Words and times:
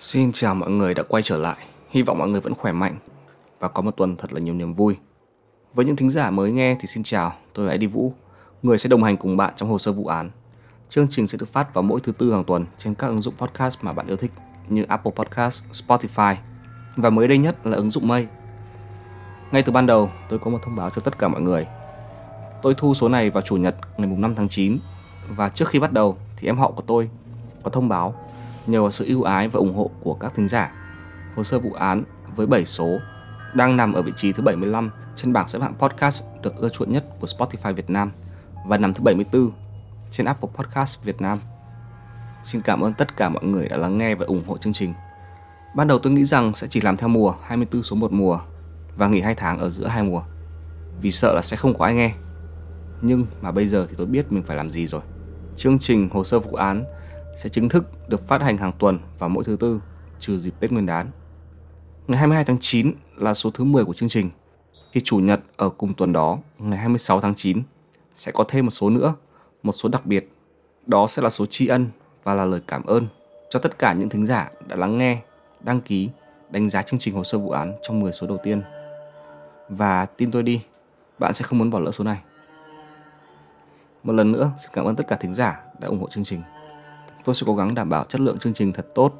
Xin 0.00 0.32
chào 0.32 0.54
mọi 0.54 0.70
người 0.70 0.94
đã 0.94 1.02
quay 1.08 1.22
trở 1.22 1.38
lại. 1.38 1.56
Hy 1.90 2.02
vọng 2.02 2.18
mọi 2.18 2.28
người 2.28 2.40
vẫn 2.40 2.54
khỏe 2.54 2.72
mạnh 2.72 2.96
và 3.58 3.68
có 3.68 3.82
một 3.82 3.96
tuần 3.96 4.16
thật 4.16 4.32
là 4.32 4.40
nhiều 4.40 4.54
niềm 4.54 4.74
vui. 4.74 4.96
Với 5.74 5.84
những 5.84 5.96
thính 5.96 6.10
giả 6.10 6.30
mới 6.30 6.52
nghe 6.52 6.76
thì 6.80 6.86
xin 6.86 7.02
chào, 7.02 7.32
tôi 7.54 7.66
là 7.66 7.72
Eddie 7.72 7.88
Vũ, 7.88 8.12
người 8.62 8.78
sẽ 8.78 8.88
đồng 8.88 9.02
hành 9.02 9.16
cùng 9.16 9.36
bạn 9.36 9.54
trong 9.56 9.68
hồ 9.68 9.78
sơ 9.78 9.92
vụ 9.92 10.06
án. 10.06 10.30
Chương 10.88 11.06
trình 11.10 11.26
sẽ 11.26 11.38
được 11.38 11.48
phát 11.48 11.74
vào 11.74 11.82
mỗi 11.82 12.00
thứ 12.00 12.12
tư 12.12 12.32
hàng 12.32 12.44
tuần 12.44 12.64
trên 12.78 12.94
các 12.94 13.06
ứng 13.06 13.22
dụng 13.22 13.34
podcast 13.38 13.78
mà 13.82 13.92
bạn 13.92 14.06
yêu 14.06 14.16
thích 14.16 14.30
như 14.68 14.82
Apple 14.82 15.12
Podcast, 15.16 15.64
Spotify 15.70 16.34
và 16.96 17.10
mới 17.10 17.28
đây 17.28 17.38
nhất 17.38 17.66
là 17.66 17.76
ứng 17.76 17.90
dụng 17.90 18.08
Mây. 18.08 18.26
Ngay 19.52 19.62
từ 19.62 19.72
ban 19.72 19.86
đầu, 19.86 20.10
tôi 20.28 20.38
có 20.38 20.50
một 20.50 20.58
thông 20.62 20.76
báo 20.76 20.90
cho 20.90 21.00
tất 21.00 21.18
cả 21.18 21.28
mọi 21.28 21.40
người. 21.40 21.66
Tôi 22.62 22.74
thu 22.74 22.94
số 22.94 23.08
này 23.08 23.30
vào 23.30 23.42
chủ 23.42 23.56
nhật 23.56 23.76
ngày 23.96 24.08
5 24.08 24.34
tháng 24.34 24.48
9 24.48 24.78
và 25.28 25.48
trước 25.48 25.68
khi 25.68 25.78
bắt 25.78 25.92
đầu 25.92 26.16
thì 26.36 26.48
em 26.48 26.58
họ 26.58 26.70
của 26.70 26.82
tôi 26.86 27.10
có 27.62 27.70
thông 27.70 27.88
báo 27.88 28.14
nhờ 28.66 28.82
vào 28.82 28.90
sự 28.90 29.04
ưu 29.08 29.22
ái 29.22 29.48
và 29.48 29.58
ủng 29.58 29.74
hộ 29.74 29.90
của 30.00 30.14
các 30.14 30.34
thính 30.34 30.48
giả. 30.48 30.72
Hồ 31.36 31.44
sơ 31.44 31.58
vụ 31.58 31.72
án 31.72 32.02
với 32.36 32.46
7 32.46 32.64
số 32.64 32.98
đang 33.54 33.76
nằm 33.76 33.92
ở 33.92 34.02
vị 34.02 34.12
trí 34.16 34.32
thứ 34.32 34.42
75 34.42 34.90
trên 35.16 35.32
bảng 35.32 35.48
xếp 35.48 35.58
hạng 35.62 35.74
podcast 35.74 36.24
được 36.42 36.56
ưa 36.56 36.68
chuộng 36.68 36.92
nhất 36.92 37.04
của 37.20 37.26
Spotify 37.26 37.74
Việt 37.74 37.90
Nam 37.90 38.12
và 38.66 38.76
nằm 38.76 38.94
thứ 38.94 39.02
74 39.02 39.50
trên 40.10 40.26
Apple 40.26 40.50
Podcast 40.54 41.02
Việt 41.02 41.20
Nam. 41.20 41.38
Xin 42.44 42.62
cảm 42.62 42.80
ơn 42.80 42.94
tất 42.94 43.16
cả 43.16 43.28
mọi 43.28 43.44
người 43.44 43.68
đã 43.68 43.76
lắng 43.76 43.98
nghe 43.98 44.14
và 44.14 44.26
ủng 44.26 44.42
hộ 44.46 44.58
chương 44.58 44.72
trình. 44.72 44.94
Ban 45.76 45.88
đầu 45.88 45.98
tôi 45.98 46.12
nghĩ 46.12 46.24
rằng 46.24 46.54
sẽ 46.54 46.66
chỉ 46.66 46.80
làm 46.80 46.96
theo 46.96 47.08
mùa 47.08 47.34
24 47.42 47.82
số 47.82 47.96
một 47.96 48.12
mùa, 48.12 48.40
và 48.96 49.08
nghỉ 49.08 49.20
2 49.20 49.34
tháng 49.34 49.58
ở 49.58 49.70
giữa 49.70 49.86
hai 49.86 50.02
mùa 50.02 50.22
vì 51.00 51.10
sợ 51.10 51.34
là 51.34 51.42
sẽ 51.42 51.56
không 51.56 51.78
có 51.78 51.84
ai 51.84 51.94
nghe. 51.94 52.12
Nhưng 53.02 53.26
mà 53.40 53.50
bây 53.50 53.66
giờ 53.66 53.86
thì 53.90 53.94
tôi 53.98 54.06
biết 54.06 54.32
mình 54.32 54.42
phải 54.42 54.56
làm 54.56 54.70
gì 54.70 54.86
rồi. 54.86 55.00
Chương 55.56 55.78
trình 55.78 56.08
Hồ 56.12 56.24
sơ 56.24 56.38
vụ 56.38 56.54
án 56.54 56.84
sẽ 57.36 57.48
chính 57.48 57.68
thức 57.68 58.08
được 58.08 58.28
phát 58.28 58.42
hành 58.42 58.56
hàng 58.56 58.72
tuần 58.78 58.98
vào 59.18 59.28
mỗi 59.28 59.44
thứ 59.44 59.56
tư, 59.60 59.80
trừ 60.20 60.38
dịp 60.38 60.54
Tết 60.60 60.72
Nguyên 60.72 60.86
đán. 60.86 61.10
Ngày 62.06 62.18
22 62.18 62.44
tháng 62.44 62.58
9 62.60 62.92
là 63.16 63.34
số 63.34 63.50
thứ 63.50 63.64
10 63.64 63.84
của 63.84 63.94
chương 63.94 64.08
trình, 64.08 64.30
thì 64.92 65.00
chủ 65.04 65.18
nhật 65.18 65.40
ở 65.56 65.68
cùng 65.68 65.94
tuần 65.94 66.12
đó, 66.12 66.38
ngày 66.58 66.78
26 66.78 67.20
tháng 67.20 67.34
9, 67.34 67.62
sẽ 68.14 68.32
có 68.32 68.44
thêm 68.48 68.66
một 68.66 68.70
số 68.70 68.90
nữa, 68.90 69.14
một 69.62 69.72
số 69.72 69.88
đặc 69.88 70.06
biệt. 70.06 70.30
Đó 70.86 71.06
sẽ 71.06 71.22
là 71.22 71.30
số 71.30 71.46
tri 71.46 71.66
ân 71.66 71.86
và 72.24 72.34
là 72.34 72.44
lời 72.44 72.60
cảm 72.66 72.86
ơn 72.86 73.06
cho 73.50 73.58
tất 73.58 73.78
cả 73.78 73.92
những 73.92 74.08
thính 74.08 74.26
giả 74.26 74.50
đã 74.66 74.76
lắng 74.76 74.98
nghe, 74.98 75.18
đăng 75.60 75.80
ký, 75.80 76.10
đánh 76.50 76.70
giá 76.70 76.82
chương 76.82 77.00
trình 77.00 77.14
hồ 77.14 77.24
sơ 77.24 77.38
vụ 77.38 77.50
án 77.50 77.72
trong 77.82 78.00
10 78.00 78.12
số 78.12 78.26
đầu 78.26 78.38
tiên. 78.42 78.62
Và 79.68 80.06
tin 80.06 80.30
tôi 80.30 80.42
đi, 80.42 80.62
bạn 81.18 81.32
sẽ 81.32 81.44
không 81.44 81.58
muốn 81.58 81.70
bỏ 81.70 81.78
lỡ 81.78 81.90
số 81.90 82.04
này. 82.04 82.20
Một 84.02 84.12
lần 84.12 84.32
nữa, 84.32 84.50
xin 84.58 84.70
cảm 84.72 84.84
ơn 84.84 84.96
tất 84.96 85.04
cả 85.08 85.16
thính 85.16 85.34
giả 85.34 85.60
đã 85.80 85.88
ủng 85.88 86.00
hộ 86.00 86.08
chương 86.10 86.24
trình. 86.24 86.42
Tôi 87.24 87.34
sẽ 87.34 87.44
cố 87.46 87.54
gắng 87.54 87.74
đảm 87.74 87.88
bảo 87.88 88.04
chất 88.08 88.20
lượng 88.20 88.38
chương 88.38 88.54
trình 88.54 88.72
thật 88.72 88.86
tốt. 88.94 89.14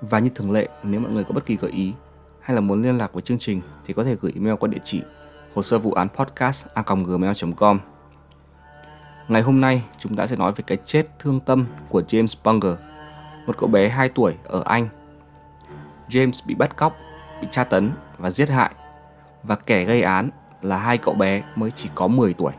Và 0.00 0.18
như 0.18 0.30
thường 0.34 0.50
lệ, 0.50 0.68
nếu 0.82 1.00
mọi 1.00 1.12
người 1.12 1.24
có 1.24 1.32
bất 1.34 1.46
kỳ 1.46 1.56
gợi 1.56 1.70
ý 1.70 1.92
hay 2.40 2.54
là 2.54 2.60
muốn 2.60 2.82
liên 2.82 2.98
lạc 2.98 3.12
với 3.12 3.22
chương 3.22 3.38
trình 3.38 3.60
thì 3.86 3.94
có 3.94 4.04
thể 4.04 4.16
gửi 4.20 4.32
email 4.34 4.56
qua 4.56 4.68
địa 4.68 4.80
chỉ 4.84 5.02
hồ 5.54 5.62
sơ 5.62 5.78
vụ 5.78 5.92
án 5.92 6.08
podcast 6.08 6.66
gmail.com. 7.06 7.80
Ngày 9.28 9.42
hôm 9.42 9.60
nay, 9.60 9.82
chúng 9.98 10.16
ta 10.16 10.26
sẽ 10.26 10.36
nói 10.36 10.52
về 10.56 10.64
cái 10.66 10.78
chết 10.84 11.06
thương 11.18 11.40
tâm 11.40 11.66
của 11.88 12.02
James 12.08 12.40
Bunger, 12.44 12.78
một 13.46 13.58
cậu 13.58 13.68
bé 13.68 13.88
2 13.88 14.08
tuổi 14.08 14.34
ở 14.44 14.62
Anh. 14.64 14.88
James 16.08 16.46
bị 16.46 16.54
bắt 16.54 16.76
cóc, 16.76 16.96
bị 17.42 17.48
tra 17.50 17.64
tấn 17.64 17.92
và 18.18 18.30
giết 18.30 18.48
hại 18.48 18.74
và 19.42 19.54
kẻ 19.54 19.84
gây 19.84 20.02
án 20.02 20.30
là 20.60 20.78
hai 20.78 20.98
cậu 20.98 21.14
bé 21.14 21.42
mới 21.56 21.70
chỉ 21.70 21.90
có 21.94 22.08
10 22.08 22.34
tuổi. 22.34 22.52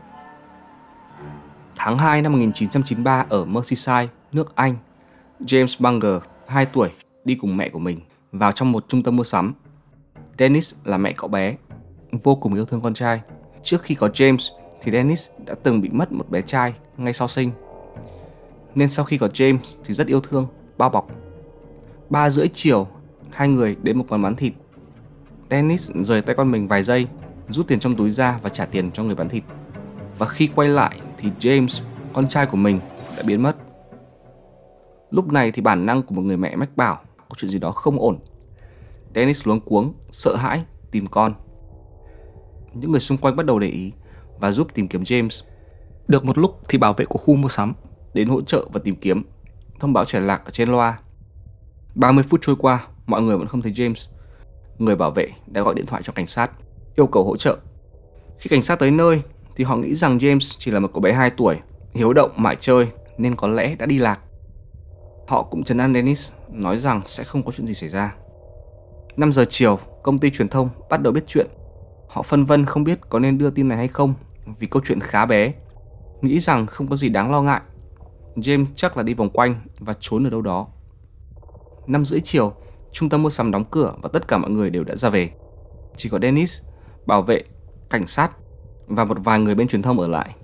Tháng 1.76 1.98
2 1.98 2.22
năm 2.22 2.32
1993 2.32 3.26
ở 3.28 3.44
Merseyside, 3.44 4.08
nước 4.32 4.56
Anh, 4.56 4.76
James 5.40 5.76
Bunger, 5.78 6.22
2 6.46 6.66
tuổi, 6.66 6.90
đi 7.24 7.34
cùng 7.34 7.56
mẹ 7.56 7.68
của 7.68 7.78
mình 7.78 8.00
vào 8.32 8.52
trong 8.52 8.72
một 8.72 8.84
trung 8.88 9.02
tâm 9.02 9.16
mua 9.16 9.24
sắm. 9.24 9.54
Dennis 10.38 10.74
là 10.84 10.96
mẹ 10.98 11.12
cậu 11.16 11.28
bé, 11.28 11.56
vô 12.12 12.34
cùng 12.34 12.54
yêu 12.54 12.64
thương 12.64 12.80
con 12.80 12.94
trai. 12.94 13.20
Trước 13.62 13.82
khi 13.82 13.94
có 13.94 14.08
James 14.08 14.52
thì 14.82 14.92
Dennis 14.92 15.30
đã 15.46 15.54
từng 15.62 15.80
bị 15.80 15.88
mất 15.88 16.12
một 16.12 16.30
bé 16.30 16.42
trai 16.42 16.74
ngay 16.96 17.12
sau 17.12 17.28
sinh. 17.28 17.50
Nên 18.74 18.88
sau 18.88 19.04
khi 19.04 19.18
có 19.18 19.26
James 19.26 19.80
thì 19.84 19.94
rất 19.94 20.06
yêu 20.06 20.20
thương, 20.20 20.46
bao 20.78 20.88
bọc. 20.88 21.08
Ba 22.10 22.30
rưỡi 22.30 22.48
chiều, 22.48 22.88
hai 23.30 23.48
người 23.48 23.76
đến 23.82 23.98
một 23.98 24.04
quán 24.08 24.22
bán 24.22 24.36
thịt. 24.36 24.52
Dennis 25.50 25.90
rời 25.94 26.22
tay 26.22 26.36
con 26.36 26.50
mình 26.50 26.68
vài 26.68 26.82
giây, 26.82 27.06
rút 27.48 27.68
tiền 27.68 27.78
trong 27.78 27.96
túi 27.96 28.10
ra 28.10 28.38
và 28.42 28.48
trả 28.48 28.66
tiền 28.66 28.92
cho 28.92 29.02
người 29.02 29.14
bán 29.14 29.28
thịt. 29.28 29.44
Và 30.18 30.26
khi 30.26 30.46
quay 30.54 30.68
lại 30.68 31.00
thì 31.18 31.28
James, 31.40 31.82
con 32.12 32.28
trai 32.28 32.46
của 32.46 32.56
mình, 32.56 32.80
đã 33.16 33.22
biến 33.26 33.42
mất. 33.42 33.56
Lúc 35.12 35.32
này 35.32 35.52
thì 35.52 35.62
bản 35.62 35.86
năng 35.86 36.02
của 36.02 36.14
một 36.14 36.22
người 36.22 36.36
mẹ 36.36 36.56
mách 36.56 36.76
bảo 36.76 36.98
có 37.18 37.34
chuyện 37.36 37.50
gì 37.50 37.58
đó 37.58 37.70
không 37.70 38.00
ổn. 38.00 38.18
Dennis 39.14 39.46
luống 39.46 39.60
cuống, 39.60 39.94
sợ 40.10 40.36
hãi, 40.36 40.64
tìm 40.90 41.06
con. 41.06 41.34
Những 42.74 42.90
người 42.90 43.00
xung 43.00 43.18
quanh 43.18 43.36
bắt 43.36 43.46
đầu 43.46 43.58
để 43.58 43.68
ý 43.68 43.92
và 44.40 44.52
giúp 44.52 44.68
tìm 44.74 44.88
kiếm 44.88 45.02
James. 45.02 45.44
Được 46.08 46.24
một 46.24 46.38
lúc 46.38 46.60
thì 46.68 46.78
bảo 46.78 46.92
vệ 46.92 47.04
của 47.04 47.18
khu 47.18 47.36
mua 47.36 47.48
sắm 47.48 47.74
đến 48.14 48.28
hỗ 48.28 48.40
trợ 48.40 48.68
và 48.72 48.80
tìm 48.84 48.96
kiếm. 48.96 49.22
Thông 49.80 49.92
báo 49.92 50.04
trẻ 50.04 50.20
lạc 50.20 50.44
ở 50.44 50.50
trên 50.50 50.68
loa. 50.68 50.98
30 51.94 52.24
phút 52.28 52.40
trôi 52.42 52.56
qua, 52.56 52.86
mọi 53.06 53.22
người 53.22 53.38
vẫn 53.38 53.46
không 53.46 53.62
thấy 53.62 53.72
James. 53.72 54.10
Người 54.78 54.96
bảo 54.96 55.10
vệ 55.10 55.28
đã 55.46 55.62
gọi 55.62 55.74
điện 55.74 55.86
thoại 55.86 56.02
cho 56.04 56.12
cảnh 56.12 56.26
sát, 56.26 56.50
yêu 56.94 57.06
cầu 57.06 57.24
hỗ 57.24 57.36
trợ. 57.36 57.56
Khi 58.38 58.48
cảnh 58.48 58.62
sát 58.62 58.78
tới 58.78 58.90
nơi 58.90 59.22
thì 59.56 59.64
họ 59.64 59.76
nghĩ 59.76 59.94
rằng 59.94 60.18
James 60.18 60.56
chỉ 60.58 60.70
là 60.70 60.80
một 60.80 60.90
cậu 60.94 61.00
bé 61.00 61.12
2 61.12 61.30
tuổi, 61.30 61.56
hiếu 61.94 62.12
động 62.12 62.30
mãi 62.36 62.56
chơi 62.60 62.88
nên 63.18 63.36
có 63.36 63.48
lẽ 63.48 63.76
đã 63.78 63.86
đi 63.86 63.98
lạc. 63.98 64.18
Họ 65.32 65.42
cũng 65.42 65.64
trấn 65.64 65.78
an 65.78 65.94
Dennis, 65.94 66.32
nói 66.50 66.78
rằng 66.78 67.00
sẽ 67.06 67.24
không 67.24 67.42
có 67.42 67.52
chuyện 67.52 67.66
gì 67.66 67.74
xảy 67.74 67.88
ra. 67.88 68.14
5 69.16 69.32
giờ 69.32 69.44
chiều, 69.48 69.78
công 70.02 70.18
ty 70.18 70.30
truyền 70.30 70.48
thông 70.48 70.68
bắt 70.90 71.02
đầu 71.02 71.12
biết 71.12 71.24
chuyện. 71.26 71.46
Họ 72.08 72.22
phân 72.22 72.44
vân 72.44 72.66
không 72.66 72.84
biết 72.84 72.98
có 73.08 73.18
nên 73.18 73.38
đưa 73.38 73.50
tin 73.50 73.68
này 73.68 73.78
hay 73.78 73.88
không 73.88 74.14
vì 74.58 74.66
câu 74.66 74.82
chuyện 74.86 75.00
khá 75.00 75.26
bé. 75.26 75.52
Nghĩ 76.22 76.40
rằng 76.40 76.66
không 76.66 76.88
có 76.88 76.96
gì 76.96 77.08
đáng 77.08 77.32
lo 77.32 77.42
ngại. 77.42 77.60
James 78.36 78.66
chắc 78.74 78.96
là 78.96 79.02
đi 79.02 79.14
vòng 79.14 79.30
quanh 79.30 79.60
và 79.78 79.94
trốn 80.00 80.26
ở 80.26 80.30
đâu 80.30 80.42
đó. 80.42 80.66
5 81.86 82.04
rưỡi 82.04 82.20
chiều, 82.20 82.52
trung 82.92 83.08
tâm 83.08 83.22
mua 83.22 83.30
sắm 83.30 83.50
đóng 83.50 83.64
cửa 83.70 83.94
và 84.02 84.08
tất 84.12 84.28
cả 84.28 84.38
mọi 84.38 84.50
người 84.50 84.70
đều 84.70 84.84
đã 84.84 84.96
ra 84.96 85.08
về. 85.08 85.30
Chỉ 85.96 86.08
có 86.08 86.18
Dennis, 86.22 86.62
bảo 87.06 87.22
vệ, 87.22 87.42
cảnh 87.90 88.06
sát 88.06 88.30
và 88.86 89.04
một 89.04 89.18
vài 89.24 89.40
người 89.40 89.54
bên 89.54 89.68
truyền 89.68 89.82
thông 89.82 90.00
ở 90.00 90.08
lại. 90.08 90.36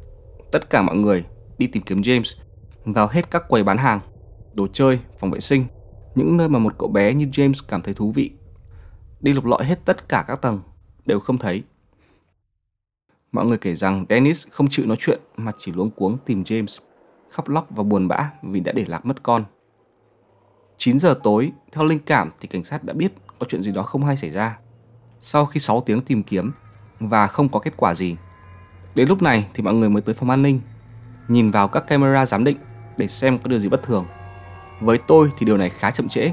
Tất 0.53 0.71
cả 0.71 0.83
mọi 0.83 0.97
người 0.97 1.25
đi 1.59 1.67
tìm 1.67 1.83
kiếm 1.83 2.01
James 2.01 2.37
vào 2.85 3.09
hết 3.13 3.31
các 3.31 3.49
quầy 3.49 3.65
bán 3.65 3.77
hàng 3.77 4.01
đồ 4.59 4.67
chơi, 4.73 4.99
phòng 5.19 5.31
vệ 5.31 5.41
sinh, 5.41 5.65
những 6.15 6.37
nơi 6.37 6.49
mà 6.49 6.59
một 6.59 6.75
cậu 6.79 6.89
bé 6.89 7.15
như 7.15 7.27
James 7.27 7.67
cảm 7.69 7.83
thấy 7.83 7.95
thú 7.95 8.11
vị. 8.11 8.31
Đi 9.21 9.33
lục 9.33 9.45
lọi 9.45 9.65
hết 9.65 9.85
tất 9.85 10.09
cả 10.09 10.25
các 10.29 10.43
tầng, 10.43 10.61
đều 11.07 11.21
không 11.21 11.39
thấy. 11.39 11.63
Mọi 13.33 13.47
người 13.47 13.59
kể 13.59 13.77
rằng 13.77 14.07
Dennis 14.09 14.49
không 14.51 14.69
chịu 14.69 14.87
nói 14.87 14.97
chuyện 15.01 15.21
mà 15.37 15.53
chỉ 15.59 15.73
luống 15.73 15.91
cuống 15.91 16.19
tìm 16.27 16.43
James, 16.43 16.83
khóc 17.31 17.49
lóc 17.49 17.67
và 17.71 17.83
buồn 17.83 18.09
bã 18.09 18.31
vì 18.43 18.61
đã 18.61 18.73
để 18.73 18.85
lạc 18.89 19.07
mất 19.07 19.23
con. 19.23 19.45
9 20.77 20.99
giờ 20.99 21.21
tối, 21.23 21.53
theo 21.73 21.85
linh 21.85 21.99
cảm 21.99 22.31
thì 22.41 22.49
cảnh 22.49 22.65
sát 22.65 22.85
đã 22.85 22.93
biết 22.93 23.13
có 23.39 23.47
chuyện 23.49 23.63
gì 23.63 23.73
đó 23.73 23.83
không 23.83 24.05
hay 24.05 24.17
xảy 24.17 24.31
ra. 24.31 24.59
Sau 25.21 25.47
khi 25.47 25.61
6 25.61 25.81
tiếng 25.81 26.01
tìm 26.01 26.23
kiếm 26.23 26.53
và 27.01 27.27
không 27.27 27.49
có 27.49 27.61
kết 27.61 27.73
quả 27.77 27.95
gì. 27.95 28.17
Đến 28.95 29.09
lúc 29.09 29.23
này 29.23 29.49
thì 29.55 29.63
mọi 29.63 29.75
người 29.75 29.89
mới 29.89 30.03
tới 30.03 30.15
phòng 30.15 30.31
an 30.31 30.43
ninh, 30.43 30.61
nhìn 31.29 31.51
vào 31.51 31.69
các 31.69 31.87
camera 31.87 32.27
giám 32.27 32.45
định 32.45 32.57
để 32.99 33.09
xem 33.09 33.39
có 33.39 33.49
điều 33.49 33.59
gì 33.59 33.69
bất 33.69 33.83
thường. 33.83 34.07
Với 34.81 34.99
tôi 34.99 35.31
thì 35.39 35.47
điều 35.47 35.57
này 35.57 35.71
khá 35.71 35.91
chậm 35.91 36.09
trễ, 36.09 36.33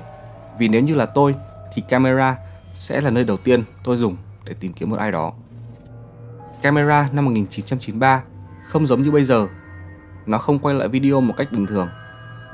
vì 0.60 0.68
nếu 0.68 0.82
như 0.82 0.96
là 0.96 1.06
tôi 1.06 1.36
thì 1.74 1.84
camera 1.90 2.38
sẽ 2.74 3.02
là 3.02 3.10
nơi 3.10 3.24
đầu 3.24 3.38
tiên 3.38 3.64
tôi 3.84 3.98
dùng 3.98 4.18
để 4.46 4.54
tìm 4.60 4.74
kiếm 4.74 4.90
một 4.90 4.98
ai 5.00 5.12
đó. 5.12 5.34
Camera 6.62 7.10
năm 7.12 7.26
1993 7.26 8.24
không 8.66 8.86
giống 8.86 9.02
như 9.02 9.12
bây 9.12 9.26
giờ. 9.26 9.48
Nó 10.26 10.38
không 10.38 10.60
quay 10.60 10.76
lại 10.76 10.88
video 10.88 11.22
một 11.22 11.34
cách 11.38 11.52
bình 11.52 11.66
thường, 11.68 11.88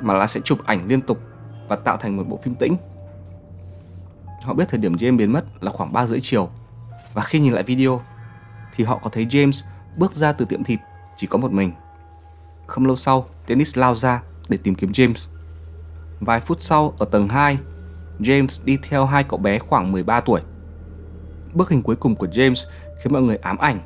mà 0.01 0.13
là 0.13 0.27
sẽ 0.27 0.39
chụp 0.43 0.59
ảnh 0.65 0.87
liên 0.87 1.01
tục 1.01 1.19
và 1.67 1.75
tạo 1.75 1.97
thành 1.97 2.17
một 2.17 2.23
bộ 2.27 2.37
phim 2.43 2.55
tĩnh. 2.55 2.77
Họ 4.43 4.53
biết 4.53 4.69
thời 4.69 4.79
điểm 4.79 4.93
James 4.93 5.17
biến 5.17 5.31
mất 5.31 5.63
là 5.63 5.71
khoảng 5.71 5.93
3 5.93 6.05
rưỡi 6.05 6.19
chiều 6.19 6.49
và 7.13 7.21
khi 7.21 7.39
nhìn 7.39 7.53
lại 7.53 7.63
video 7.63 8.01
thì 8.75 8.83
họ 8.83 8.99
có 9.03 9.09
thấy 9.09 9.25
James 9.25 9.63
bước 9.97 10.13
ra 10.13 10.31
từ 10.31 10.45
tiệm 10.45 10.63
thịt 10.63 10.79
chỉ 11.17 11.27
có 11.27 11.37
một 11.37 11.51
mình. 11.51 11.71
Không 12.67 12.85
lâu 12.85 12.95
sau, 12.95 13.25
Dennis 13.47 13.77
lao 13.77 13.95
ra 13.95 14.21
để 14.49 14.57
tìm 14.57 14.75
kiếm 14.75 14.91
James. 14.91 15.27
Vài 16.21 16.39
phút 16.39 16.61
sau, 16.61 16.93
ở 16.99 17.05
tầng 17.05 17.27
2, 17.27 17.57
James 18.19 18.65
đi 18.65 18.77
theo 18.83 19.05
hai 19.05 19.23
cậu 19.23 19.39
bé 19.39 19.59
khoảng 19.59 19.91
13 19.91 20.21
tuổi. 20.21 20.41
Bức 21.53 21.69
hình 21.69 21.81
cuối 21.81 21.95
cùng 21.95 22.15
của 22.15 22.27
James 22.27 22.69
khiến 23.01 23.13
mọi 23.13 23.21
người 23.21 23.35
ám 23.35 23.57
ảnh. 23.57 23.79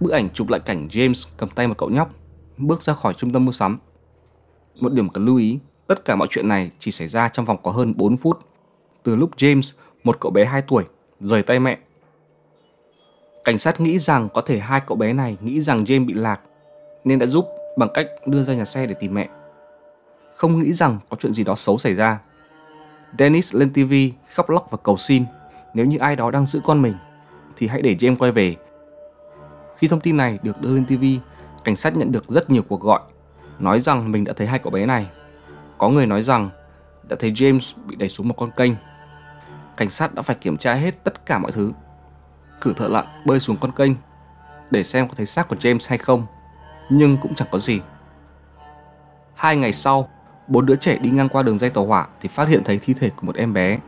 Bức 0.00 0.12
ảnh 0.12 0.30
chụp 0.30 0.48
lại 0.48 0.60
cảnh 0.60 0.88
James 0.88 1.30
cầm 1.36 1.48
tay 1.48 1.68
một 1.68 1.74
cậu 1.78 1.90
nhóc, 1.90 2.10
bước 2.58 2.82
ra 2.82 2.94
khỏi 2.94 3.14
trung 3.14 3.32
tâm 3.32 3.44
mua 3.44 3.52
sắm. 3.52 3.78
Một 4.80 4.92
điểm 4.92 5.08
cần 5.08 5.24
lưu 5.24 5.36
ý, 5.36 5.58
tất 5.86 6.04
cả 6.04 6.16
mọi 6.16 6.28
chuyện 6.30 6.48
này 6.48 6.70
chỉ 6.78 6.90
xảy 6.90 7.08
ra 7.08 7.28
trong 7.28 7.44
vòng 7.44 7.56
có 7.62 7.70
hơn 7.70 7.94
4 7.96 8.16
phút. 8.16 8.38
Từ 9.02 9.16
lúc 9.16 9.30
James, 9.36 9.76
một 10.04 10.20
cậu 10.20 10.30
bé 10.30 10.44
2 10.44 10.62
tuổi, 10.62 10.84
rời 11.20 11.42
tay 11.42 11.60
mẹ. 11.60 11.78
Cảnh 13.44 13.58
sát 13.58 13.80
nghĩ 13.80 13.98
rằng 13.98 14.28
có 14.34 14.42
thể 14.42 14.58
hai 14.58 14.80
cậu 14.86 14.96
bé 14.96 15.12
này 15.12 15.36
nghĩ 15.40 15.60
rằng 15.60 15.84
James 15.84 16.06
bị 16.06 16.14
lạc, 16.14 16.40
nên 17.04 17.18
đã 17.18 17.26
giúp 17.26 17.46
bằng 17.78 17.88
cách 17.94 18.06
đưa 18.26 18.44
ra 18.44 18.54
nhà 18.54 18.64
xe 18.64 18.86
để 18.86 18.94
tìm 19.00 19.14
mẹ 19.14 19.28
không 20.42 20.60
nghĩ 20.60 20.72
rằng 20.72 20.98
có 21.08 21.16
chuyện 21.20 21.34
gì 21.34 21.44
đó 21.44 21.54
xấu 21.54 21.78
xảy 21.78 21.94
ra. 21.94 22.18
Dennis 23.18 23.54
lên 23.54 23.72
TV 23.72 23.94
khóc 24.34 24.50
lóc 24.50 24.68
và 24.70 24.78
cầu 24.82 24.96
xin 24.96 25.24
nếu 25.74 25.86
như 25.86 25.98
ai 25.98 26.16
đó 26.16 26.30
đang 26.30 26.46
giữ 26.46 26.60
con 26.64 26.82
mình 26.82 26.94
thì 27.56 27.68
hãy 27.68 27.82
để 27.82 27.94
James 27.94 28.16
quay 28.16 28.32
về. 28.32 28.56
Khi 29.76 29.88
thông 29.88 30.00
tin 30.00 30.16
này 30.16 30.38
được 30.42 30.60
đưa 30.60 30.74
lên 30.74 30.86
TV, 30.86 31.04
cảnh 31.64 31.76
sát 31.76 31.96
nhận 31.96 32.12
được 32.12 32.24
rất 32.28 32.50
nhiều 32.50 32.62
cuộc 32.62 32.80
gọi 32.80 33.00
nói 33.58 33.80
rằng 33.80 34.12
mình 34.12 34.24
đã 34.24 34.32
thấy 34.36 34.46
hai 34.46 34.58
cậu 34.58 34.70
bé 34.70 34.86
này. 34.86 35.06
Có 35.78 35.88
người 35.88 36.06
nói 36.06 36.22
rằng 36.22 36.50
đã 37.08 37.16
thấy 37.20 37.32
James 37.32 37.76
bị 37.86 37.96
đẩy 37.96 38.08
xuống 38.08 38.28
một 38.28 38.34
con 38.38 38.50
kênh. 38.50 38.72
Cảnh 39.76 39.90
sát 39.90 40.14
đã 40.14 40.22
phải 40.22 40.36
kiểm 40.36 40.56
tra 40.56 40.74
hết 40.74 41.04
tất 41.04 41.26
cả 41.26 41.38
mọi 41.38 41.52
thứ. 41.52 41.72
Cử 42.60 42.72
thợ 42.76 42.88
lặn 42.88 43.04
bơi 43.26 43.40
xuống 43.40 43.56
con 43.60 43.72
kênh 43.72 43.92
để 44.70 44.84
xem 44.84 45.08
có 45.08 45.14
thấy 45.16 45.26
xác 45.26 45.48
của 45.48 45.56
James 45.56 45.86
hay 45.88 45.98
không, 45.98 46.26
nhưng 46.90 47.16
cũng 47.16 47.34
chẳng 47.34 47.48
có 47.52 47.58
gì. 47.58 47.80
Hai 49.34 49.56
ngày 49.56 49.72
sau, 49.72 50.08
bốn 50.48 50.66
đứa 50.66 50.76
trẻ 50.76 50.98
đi 50.98 51.10
ngang 51.10 51.28
qua 51.28 51.42
đường 51.42 51.58
dây 51.58 51.70
tàu 51.70 51.86
hỏa 51.86 52.08
thì 52.20 52.28
phát 52.28 52.48
hiện 52.48 52.62
thấy 52.64 52.78
thi 52.78 52.94
thể 52.94 53.10
của 53.10 53.26
một 53.26 53.36
em 53.36 53.52
bé. 53.52 53.78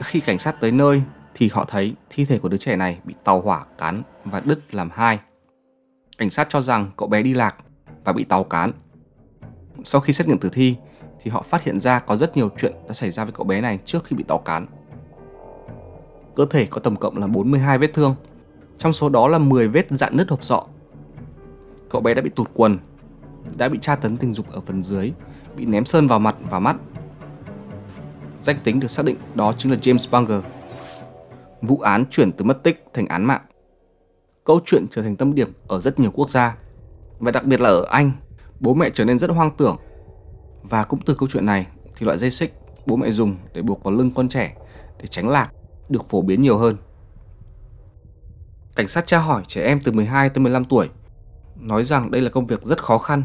Khi 0.00 0.20
cảnh 0.20 0.38
sát 0.38 0.60
tới 0.60 0.72
nơi 0.72 1.02
thì 1.34 1.50
họ 1.52 1.64
thấy 1.64 1.94
thi 2.10 2.24
thể 2.24 2.38
của 2.38 2.48
đứa 2.48 2.56
trẻ 2.56 2.76
này 2.76 2.98
bị 3.04 3.14
tàu 3.24 3.40
hỏa 3.40 3.64
cán 3.78 4.02
và 4.24 4.42
đứt 4.44 4.74
làm 4.74 4.90
hai. 4.94 5.18
Cảnh 6.18 6.30
sát 6.30 6.46
cho 6.50 6.60
rằng 6.60 6.90
cậu 6.96 7.08
bé 7.08 7.22
đi 7.22 7.34
lạc 7.34 7.56
và 8.04 8.12
bị 8.12 8.24
tàu 8.24 8.44
cán. 8.44 8.72
Sau 9.84 10.00
khi 10.00 10.12
xét 10.12 10.28
nghiệm 10.28 10.38
tử 10.38 10.48
thi 10.52 10.76
thì 11.22 11.30
họ 11.30 11.42
phát 11.42 11.62
hiện 11.62 11.80
ra 11.80 11.98
có 11.98 12.16
rất 12.16 12.36
nhiều 12.36 12.50
chuyện 12.58 12.72
đã 12.88 12.92
xảy 12.92 13.10
ra 13.10 13.24
với 13.24 13.32
cậu 13.32 13.46
bé 13.46 13.60
này 13.60 13.78
trước 13.84 14.04
khi 14.04 14.16
bị 14.16 14.24
tàu 14.28 14.38
cán. 14.38 14.66
Cơ 16.36 16.46
thể 16.50 16.66
có 16.66 16.80
tổng 16.80 16.96
cộng 16.96 17.18
là 17.18 17.26
42 17.26 17.78
vết 17.78 17.94
thương, 17.94 18.14
trong 18.78 18.92
số 18.92 19.08
đó 19.08 19.28
là 19.28 19.38
10 19.38 19.68
vết 19.68 19.86
dạn 19.90 20.16
nứt 20.16 20.30
hộp 20.30 20.44
sọ. 20.44 20.66
Cậu 21.90 22.00
bé 22.00 22.14
đã 22.14 22.22
bị 22.22 22.30
tụt 22.30 22.50
quần, 22.54 22.78
đã 23.58 23.68
bị 23.68 23.78
tra 23.78 23.96
tấn 23.96 24.16
tình 24.16 24.32
dục 24.32 24.52
ở 24.52 24.60
phần 24.60 24.82
dưới, 24.82 25.12
bị 25.56 25.66
ném 25.66 25.84
sơn 25.84 26.06
vào 26.06 26.18
mặt 26.18 26.36
và 26.50 26.58
mắt. 26.58 26.76
Danh 28.40 28.56
tính 28.64 28.80
được 28.80 28.90
xác 28.90 29.04
định 29.04 29.16
đó 29.34 29.52
chính 29.58 29.72
là 29.72 29.78
James 29.78 30.10
Bunger. 30.10 30.44
Vụ 31.62 31.78
án 31.78 32.04
chuyển 32.10 32.32
từ 32.32 32.44
mất 32.44 32.62
tích 32.62 32.84
thành 32.92 33.06
án 33.06 33.24
mạng. 33.24 33.42
Câu 34.44 34.60
chuyện 34.66 34.86
trở 34.90 35.02
thành 35.02 35.16
tâm 35.16 35.34
điểm 35.34 35.52
ở 35.68 35.80
rất 35.80 36.00
nhiều 36.00 36.10
quốc 36.14 36.30
gia, 36.30 36.56
và 37.18 37.30
đặc 37.30 37.44
biệt 37.44 37.60
là 37.60 37.68
ở 37.68 37.84
Anh, 37.90 38.12
bố 38.60 38.74
mẹ 38.74 38.90
trở 38.94 39.04
nên 39.04 39.18
rất 39.18 39.30
hoang 39.30 39.50
tưởng. 39.56 39.76
Và 40.62 40.84
cũng 40.84 41.00
từ 41.00 41.14
câu 41.14 41.28
chuyện 41.28 41.46
này 41.46 41.66
thì 41.96 42.06
loại 42.06 42.18
dây 42.18 42.30
xích 42.30 42.54
bố 42.86 42.96
mẹ 42.96 43.10
dùng 43.10 43.36
để 43.52 43.62
buộc 43.62 43.84
vào 43.84 43.94
lưng 43.94 44.10
con 44.14 44.28
trẻ 44.28 44.56
để 44.98 45.06
tránh 45.06 45.28
lạc 45.28 45.50
được 45.88 46.08
phổ 46.08 46.22
biến 46.22 46.42
nhiều 46.42 46.58
hơn. 46.58 46.76
Cảnh 48.76 48.88
sát 48.88 49.06
tra 49.06 49.18
hỏi 49.18 49.42
trẻ 49.46 49.62
em 49.62 49.80
từ 49.80 49.92
12 49.92 50.28
tới 50.28 50.42
15 50.42 50.64
tuổi, 50.64 50.88
nói 51.56 51.84
rằng 51.84 52.10
đây 52.10 52.20
là 52.20 52.30
công 52.30 52.46
việc 52.46 52.62
rất 52.62 52.82
khó 52.82 52.98
khăn 52.98 53.22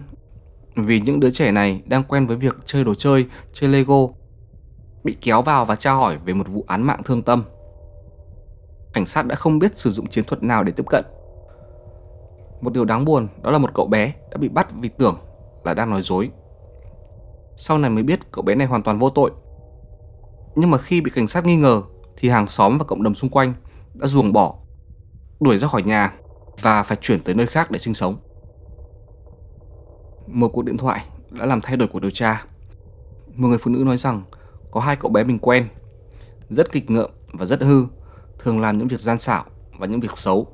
vì 0.76 1.00
những 1.00 1.20
đứa 1.20 1.32
trẻ 1.32 1.52
này 1.52 1.82
đang 1.86 2.04
quen 2.04 2.28
với 2.28 2.38
việc 2.38 2.56
chơi 2.66 2.84
đồ 2.84 2.96
chơi, 2.96 3.26
chơi 3.54 3.70
Lego, 3.70 4.08
bị 5.04 5.18
kéo 5.22 5.42
vào 5.42 5.66
và 5.66 5.76
tra 5.76 5.92
hỏi 5.92 6.18
về 6.26 6.34
một 6.34 6.48
vụ 6.48 6.64
án 6.68 6.84
mạng 6.84 7.02
thương 7.06 7.22
tâm. 7.22 7.44
Cảnh 8.94 9.06
sát 9.06 9.26
đã 9.26 9.36
không 9.36 9.60
biết 9.60 9.78
sử 9.78 9.92
dụng 9.92 10.08
chiến 10.08 10.26
thuật 10.26 10.44
nào 10.44 10.64
để 10.64 10.72
tiếp 10.72 10.86
cận. 10.90 11.06
Một 12.62 12.74
điều 12.74 12.86
đáng 12.86 13.06
buồn 13.06 13.28
đó 13.42 13.52
là 13.52 13.58
một 13.58 13.70
cậu 13.74 13.88
bé 13.88 14.14
đã 14.32 14.38
bị 14.38 14.50
bắt 14.50 14.68
vì 14.80 14.90
tưởng 14.90 15.18
là 15.64 15.74
đang 15.74 15.90
nói 15.90 16.02
dối. 16.02 16.30
Sau 17.58 17.78
này 17.78 17.90
mới 17.90 18.04
biết 18.04 18.32
cậu 18.32 18.44
bé 18.44 18.56
này 18.56 18.68
hoàn 18.68 18.84
toàn 18.84 19.00
vô 19.00 19.10
tội. 19.10 19.32
Nhưng 20.56 20.72
mà 20.72 20.78
khi 20.78 21.02
bị 21.02 21.12
cảnh 21.16 21.28
sát 21.28 21.46
nghi 21.46 21.56
ngờ 21.56 21.82
thì 22.18 22.30
hàng 22.30 22.48
xóm 22.48 22.78
và 22.78 22.86
cộng 22.86 23.04
đồng 23.04 23.16
xung 23.16 23.30
quanh 23.30 23.54
đã 23.94 24.08
ruồng 24.08 24.34
bỏ, 24.34 24.56
đuổi 25.40 25.58
ra 25.58 25.68
khỏi 25.68 25.84
nhà 25.84 26.14
và 26.62 26.84
phải 26.84 26.98
chuyển 27.02 27.20
tới 27.20 27.36
nơi 27.36 27.48
khác 27.48 27.72
để 27.72 27.80
sinh 27.80 27.94
sống. 27.94 28.18
Một 30.32 30.48
cuộc 30.48 30.62
điện 30.62 30.78
thoại 30.78 31.06
đã 31.32 31.46
làm 31.46 31.62
thay 31.62 31.78
đổi 31.78 31.88
cuộc 31.88 32.00
điều 32.00 32.12
tra. 32.12 32.46
Một 33.36 33.48
người 33.48 33.58
phụ 33.58 33.72
nữ 33.72 33.84
nói 33.84 33.98
rằng 33.98 34.22
có 34.72 34.82
hai 34.82 34.96
cậu 34.96 35.12
bé 35.12 35.24
mình 35.24 35.40
quen, 35.40 35.68
rất 36.50 36.72
kịch 36.72 36.90
ngợm 36.90 37.10
và 37.34 37.46
rất 37.46 37.62
hư, 37.62 37.86
thường 38.40 38.60
làm 38.62 38.78
những 38.78 38.88
việc 38.88 39.00
gian 39.00 39.20
xảo 39.20 39.46
và 39.78 39.88
những 39.88 40.00
việc 40.00 40.18
xấu 40.18 40.48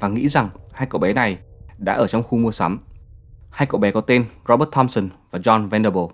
và 0.00 0.08
nghĩ 0.08 0.28
rằng 0.28 0.48
hai 0.72 0.86
cậu 0.90 1.00
bé 1.00 1.12
này 1.12 1.38
đã 1.78 1.92
ở 1.94 2.06
trong 2.06 2.22
khu 2.22 2.38
mua 2.38 2.50
sắm. 2.50 2.78
Hai 3.50 3.66
cậu 3.66 3.80
bé 3.80 3.90
có 3.90 4.00
tên 4.00 4.24
Robert 4.48 4.70
Thompson 4.72 5.08
và 5.30 5.38
John 5.38 5.68
Vanderbilt. 5.68 6.10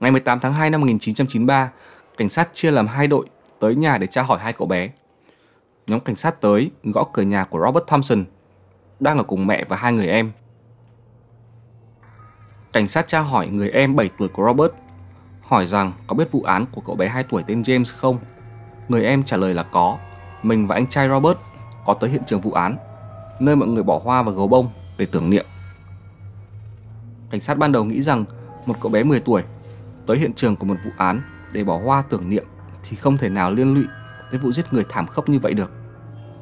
Ngày 0.00 0.10
18 0.10 0.40
tháng 0.40 0.52
2 0.52 0.70
năm 0.70 0.80
1993, 0.80 1.72
cảnh 2.16 2.28
sát 2.28 2.48
chia 2.52 2.70
làm 2.70 2.86
hai 2.86 3.06
đội 3.06 3.26
tới 3.60 3.74
nhà 3.74 3.98
để 3.98 4.06
tra 4.06 4.22
hỏi 4.22 4.38
hai 4.38 4.52
cậu 4.52 4.66
bé. 4.66 4.90
Nhóm 5.86 6.00
cảnh 6.00 6.16
sát 6.16 6.40
tới 6.40 6.70
gõ 6.82 7.04
cửa 7.12 7.22
nhà 7.22 7.44
của 7.44 7.60
Robert 7.66 7.86
Thompson, 7.86 8.24
đang 9.00 9.18
ở 9.18 9.24
cùng 9.24 9.46
mẹ 9.46 9.64
và 9.68 9.76
hai 9.76 9.92
người 9.92 10.08
em. 10.08 10.32
Cảnh 12.74 12.88
sát 12.88 13.06
tra 13.06 13.20
hỏi 13.20 13.48
người 13.48 13.70
em 13.70 13.96
7 13.96 14.10
tuổi 14.18 14.28
của 14.28 14.44
Robert, 14.46 14.72
hỏi 15.42 15.66
rằng 15.66 15.92
có 16.06 16.14
biết 16.14 16.32
vụ 16.32 16.42
án 16.42 16.66
của 16.72 16.80
cậu 16.80 16.96
bé 16.96 17.08
2 17.08 17.22
tuổi 17.22 17.42
tên 17.46 17.62
James 17.62 17.92
không? 17.96 18.18
Người 18.88 19.04
em 19.04 19.24
trả 19.24 19.36
lời 19.36 19.54
là 19.54 19.62
có. 19.62 19.98
Mình 20.42 20.66
và 20.66 20.74
anh 20.74 20.86
trai 20.86 21.08
Robert 21.08 21.38
có 21.84 21.94
tới 21.94 22.10
hiện 22.10 22.22
trường 22.26 22.40
vụ 22.40 22.52
án, 22.52 22.76
nơi 23.40 23.56
mọi 23.56 23.68
người 23.68 23.82
bỏ 23.82 24.00
hoa 24.04 24.22
và 24.22 24.32
gấu 24.32 24.48
bông 24.48 24.70
để 24.98 25.06
tưởng 25.06 25.30
niệm. 25.30 25.46
Cảnh 27.30 27.40
sát 27.40 27.58
ban 27.58 27.72
đầu 27.72 27.84
nghĩ 27.84 28.02
rằng 28.02 28.24
một 28.66 28.76
cậu 28.80 28.92
bé 28.92 29.02
10 29.02 29.20
tuổi 29.20 29.42
tới 30.06 30.18
hiện 30.18 30.32
trường 30.32 30.56
của 30.56 30.66
một 30.66 30.76
vụ 30.84 30.90
án 30.96 31.22
để 31.52 31.64
bỏ 31.64 31.80
hoa 31.84 32.02
tưởng 32.08 32.28
niệm 32.28 32.44
thì 32.82 32.96
không 32.96 33.16
thể 33.16 33.28
nào 33.28 33.50
liên 33.50 33.74
lụy 33.74 33.84
tới 34.30 34.40
vụ 34.40 34.52
giết 34.52 34.72
người 34.72 34.84
thảm 34.88 35.06
khốc 35.06 35.28
như 35.28 35.38
vậy 35.38 35.54
được. 35.54 35.72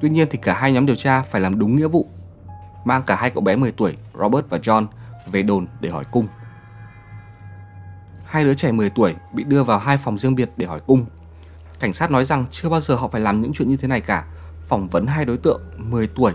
Tuy 0.00 0.08
nhiên 0.08 0.26
thì 0.30 0.38
cả 0.42 0.54
hai 0.54 0.72
nhóm 0.72 0.86
điều 0.86 0.96
tra 0.96 1.22
phải 1.22 1.40
làm 1.40 1.58
đúng 1.58 1.76
nghĩa 1.76 1.88
vụ, 1.88 2.06
mang 2.84 3.02
cả 3.02 3.16
hai 3.16 3.30
cậu 3.30 3.42
bé 3.42 3.56
10 3.56 3.72
tuổi 3.72 3.96
Robert 4.18 4.46
và 4.48 4.58
John 4.58 4.86
về 5.26 5.42
đồn 5.42 5.66
để 5.80 5.90
hỏi 5.90 6.04
cung. 6.10 6.26
Hai 8.24 8.44
đứa 8.44 8.54
trẻ 8.54 8.72
10 8.72 8.90
tuổi 8.90 9.14
bị 9.32 9.44
đưa 9.44 9.64
vào 9.64 9.78
hai 9.78 9.96
phòng 9.96 10.18
riêng 10.18 10.34
biệt 10.34 10.50
để 10.56 10.66
hỏi 10.66 10.80
cung. 10.86 11.06
Cảnh 11.80 11.92
sát 11.92 12.10
nói 12.10 12.24
rằng 12.24 12.44
chưa 12.50 12.68
bao 12.68 12.80
giờ 12.80 12.94
họ 12.94 13.08
phải 13.08 13.20
làm 13.20 13.40
những 13.40 13.52
chuyện 13.52 13.68
như 13.68 13.76
thế 13.76 13.88
này 13.88 14.00
cả, 14.00 14.24
phỏng 14.68 14.88
vấn 14.88 15.06
hai 15.06 15.24
đối 15.24 15.38
tượng 15.38 15.60
10 15.76 16.06
tuổi 16.06 16.32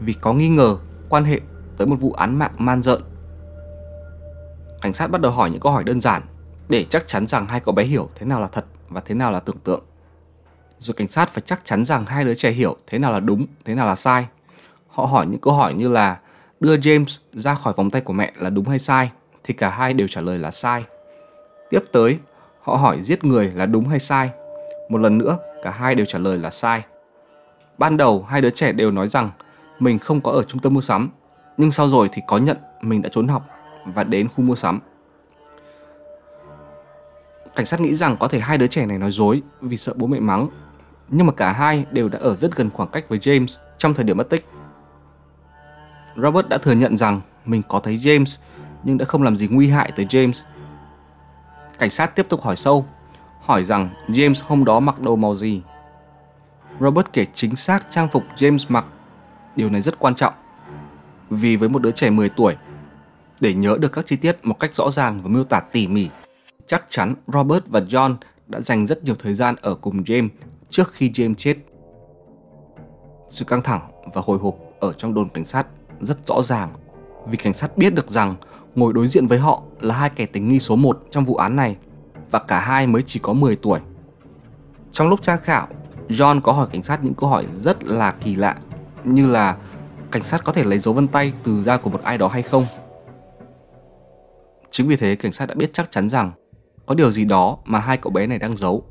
vì 0.00 0.12
có 0.12 0.32
nghi 0.32 0.48
ngờ 0.48 0.76
quan 1.08 1.24
hệ 1.24 1.40
tới 1.76 1.86
một 1.86 1.96
vụ 2.00 2.12
án 2.12 2.38
mạng 2.38 2.52
man 2.58 2.82
dợn. 2.82 3.00
Cảnh 4.80 4.92
sát 4.92 5.10
bắt 5.10 5.20
đầu 5.20 5.32
hỏi 5.32 5.50
những 5.50 5.60
câu 5.60 5.72
hỏi 5.72 5.84
đơn 5.84 6.00
giản 6.00 6.22
để 6.68 6.86
chắc 6.90 7.06
chắn 7.06 7.26
rằng 7.26 7.46
hai 7.46 7.60
cậu 7.60 7.74
bé 7.74 7.84
hiểu 7.84 8.10
thế 8.14 8.26
nào 8.26 8.40
là 8.40 8.46
thật 8.46 8.64
và 8.88 9.00
thế 9.04 9.14
nào 9.14 9.32
là 9.32 9.40
tưởng 9.40 9.58
tượng. 9.64 9.84
Rồi 10.78 10.94
cảnh 10.94 11.08
sát 11.08 11.30
phải 11.30 11.42
chắc 11.46 11.64
chắn 11.64 11.84
rằng 11.84 12.06
hai 12.06 12.24
đứa 12.24 12.34
trẻ 12.34 12.50
hiểu 12.50 12.76
thế 12.86 12.98
nào 12.98 13.12
là 13.12 13.20
đúng, 13.20 13.46
thế 13.64 13.74
nào 13.74 13.86
là 13.86 13.96
sai. 13.96 14.26
Họ 14.88 15.04
hỏi 15.04 15.26
những 15.26 15.40
câu 15.40 15.54
hỏi 15.54 15.74
như 15.74 15.88
là 15.88 16.18
đưa 16.60 16.76
James 16.76 17.18
ra 17.32 17.54
khỏi 17.54 17.74
vòng 17.76 17.90
tay 17.90 18.02
của 18.02 18.12
mẹ 18.12 18.32
là 18.36 18.50
đúng 18.50 18.64
hay 18.64 18.78
sai 18.78 19.10
thì 19.44 19.54
cả 19.54 19.70
hai 19.70 19.94
đều 19.94 20.08
trả 20.08 20.20
lời 20.20 20.38
là 20.38 20.50
sai. 20.50 20.84
Tiếp 21.70 21.80
tới, 21.92 22.18
họ 22.62 22.76
hỏi 22.76 23.00
giết 23.00 23.24
người 23.24 23.52
là 23.54 23.66
đúng 23.66 23.88
hay 23.88 24.00
sai. 24.00 24.30
Một 24.88 24.98
lần 24.98 25.18
nữa, 25.18 25.38
cả 25.62 25.70
hai 25.70 25.94
đều 25.94 26.06
trả 26.06 26.18
lời 26.18 26.38
là 26.38 26.50
sai. 26.50 26.84
Ban 27.78 27.96
đầu 27.96 28.22
hai 28.28 28.40
đứa 28.40 28.50
trẻ 28.50 28.72
đều 28.72 28.90
nói 28.90 29.08
rằng 29.08 29.30
mình 29.78 29.98
không 29.98 30.20
có 30.20 30.32
ở 30.32 30.42
trung 30.42 30.60
tâm 30.60 30.74
mua 30.74 30.80
sắm, 30.80 31.10
nhưng 31.56 31.70
sau 31.70 31.88
rồi 31.88 32.08
thì 32.12 32.22
có 32.26 32.38
nhận 32.38 32.56
mình 32.80 33.02
đã 33.02 33.08
trốn 33.12 33.28
học 33.28 33.46
và 33.84 34.04
đến 34.04 34.28
khu 34.28 34.44
mua 34.44 34.54
sắm. 34.54 34.80
Cảnh 37.56 37.66
sát 37.66 37.80
nghĩ 37.80 37.94
rằng 37.94 38.16
có 38.20 38.28
thể 38.28 38.40
hai 38.40 38.58
đứa 38.58 38.66
trẻ 38.66 38.86
này 38.86 38.98
nói 38.98 39.10
dối 39.10 39.42
vì 39.60 39.76
sợ 39.76 39.92
bố 39.96 40.06
mẹ 40.06 40.20
mắng, 40.20 40.48
nhưng 41.08 41.26
mà 41.26 41.32
cả 41.32 41.52
hai 41.52 41.84
đều 41.90 42.08
đã 42.08 42.18
ở 42.18 42.34
rất 42.34 42.56
gần 42.56 42.70
khoảng 42.70 42.90
cách 42.90 43.04
với 43.08 43.18
James 43.18 43.58
trong 43.78 43.94
thời 43.94 44.04
điểm 44.04 44.16
mất 44.16 44.30
tích. 44.30 44.46
Robert 46.16 46.48
đã 46.48 46.58
thừa 46.58 46.72
nhận 46.72 46.96
rằng 46.96 47.20
mình 47.44 47.62
có 47.68 47.80
thấy 47.80 47.96
James 47.96 48.40
nhưng 48.84 48.98
đã 48.98 49.04
không 49.04 49.22
làm 49.22 49.36
gì 49.36 49.48
nguy 49.50 49.68
hại 49.68 49.92
tới 49.96 50.06
James. 50.06 50.44
Cảnh 51.78 51.90
sát 51.90 52.16
tiếp 52.16 52.28
tục 52.28 52.42
hỏi 52.42 52.56
sâu, 52.56 52.86
hỏi 53.40 53.64
rằng 53.64 53.90
James 54.08 54.42
hôm 54.46 54.64
đó 54.64 54.80
mặc 54.80 55.00
đồ 55.00 55.16
màu 55.16 55.36
gì. 55.36 55.62
Robert 56.80 57.06
kể 57.12 57.26
chính 57.34 57.56
xác 57.56 57.90
trang 57.90 58.08
phục 58.08 58.22
James 58.36 58.64
mặc. 58.68 58.84
Điều 59.56 59.70
này 59.70 59.82
rất 59.82 59.98
quan 59.98 60.14
trọng. 60.14 60.34
Vì 61.30 61.56
với 61.56 61.68
một 61.68 61.82
đứa 61.82 61.90
trẻ 61.90 62.10
10 62.10 62.28
tuổi, 62.28 62.56
để 63.40 63.54
nhớ 63.54 63.76
được 63.80 63.92
các 63.92 64.06
chi 64.06 64.16
tiết 64.16 64.38
một 64.42 64.60
cách 64.60 64.74
rõ 64.74 64.90
ràng 64.90 65.20
và 65.22 65.28
miêu 65.28 65.44
tả 65.44 65.60
tỉ 65.72 65.86
mỉ, 65.86 66.08
chắc 66.66 66.84
chắn 66.88 67.14
Robert 67.26 67.64
và 67.66 67.80
John 67.80 68.14
đã 68.46 68.60
dành 68.60 68.86
rất 68.86 69.04
nhiều 69.04 69.14
thời 69.14 69.34
gian 69.34 69.54
ở 69.60 69.74
cùng 69.74 70.02
James 70.02 70.28
trước 70.70 70.92
khi 70.92 71.10
James 71.10 71.34
chết. 71.34 71.56
Sự 73.28 73.44
căng 73.44 73.62
thẳng 73.62 73.90
và 74.14 74.22
hồi 74.24 74.38
hộp 74.38 74.56
ở 74.80 74.92
trong 74.92 75.14
đồn 75.14 75.28
cảnh 75.28 75.44
sát 75.44 75.66
rất 76.00 76.26
rõ 76.26 76.42
ràng 76.42 76.74
vì 77.26 77.36
cảnh 77.36 77.54
sát 77.54 77.78
biết 77.78 77.94
được 77.94 78.08
rằng 78.08 78.34
ngồi 78.74 78.92
đối 78.92 79.06
diện 79.06 79.26
với 79.26 79.38
họ 79.38 79.62
là 79.80 79.94
hai 79.94 80.10
kẻ 80.10 80.26
tình 80.26 80.48
nghi 80.48 80.60
số 80.60 80.76
1 80.76 81.00
trong 81.10 81.24
vụ 81.24 81.34
án 81.34 81.56
này 81.56 81.76
và 82.30 82.38
cả 82.38 82.60
hai 82.60 82.86
mới 82.86 83.02
chỉ 83.02 83.20
có 83.22 83.32
10 83.32 83.56
tuổi. 83.56 83.80
Trong 84.92 85.08
lúc 85.08 85.22
tra 85.22 85.36
khảo, 85.36 85.68
John 86.08 86.40
có 86.40 86.52
hỏi 86.52 86.68
cảnh 86.72 86.82
sát 86.82 87.04
những 87.04 87.14
câu 87.14 87.30
hỏi 87.30 87.46
rất 87.54 87.84
là 87.84 88.12
kỳ 88.12 88.34
lạ 88.34 88.56
như 89.04 89.26
là 89.26 89.56
cảnh 90.10 90.22
sát 90.22 90.44
có 90.44 90.52
thể 90.52 90.64
lấy 90.64 90.78
dấu 90.78 90.94
vân 90.94 91.06
tay 91.06 91.32
từ 91.44 91.62
da 91.62 91.76
của 91.76 91.90
một 91.90 92.02
ai 92.02 92.18
đó 92.18 92.28
hay 92.28 92.42
không. 92.42 92.66
Chính 94.70 94.88
vì 94.88 94.96
thế 94.96 95.16
cảnh 95.16 95.32
sát 95.32 95.46
đã 95.46 95.54
biết 95.54 95.70
chắc 95.72 95.90
chắn 95.90 96.08
rằng 96.08 96.32
có 96.86 96.94
điều 96.94 97.10
gì 97.10 97.24
đó 97.24 97.58
mà 97.64 97.78
hai 97.78 97.96
cậu 97.96 98.12
bé 98.12 98.26
này 98.26 98.38
đang 98.38 98.56
giấu. 98.56 98.84